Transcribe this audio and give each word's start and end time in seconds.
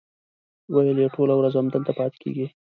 ویل 0.73 0.97
یې 1.03 1.07
ټوله 1.15 1.33
ورځ 1.37 1.53
همدلته 1.55 1.91
پاتې 1.99 2.17
کېږي. 2.23 2.45